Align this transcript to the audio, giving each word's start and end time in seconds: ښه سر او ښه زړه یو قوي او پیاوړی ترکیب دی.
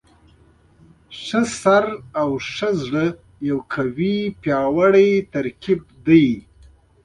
ښه 1.21 1.41
سر 1.59 1.85
او 2.21 2.29
ښه 2.51 2.69
زړه 2.83 3.05
یو 3.49 3.57
قوي 3.73 4.17
او 4.27 4.33
پیاوړی 4.41 5.09
ترکیب 5.33 5.81
دی. 6.07 6.27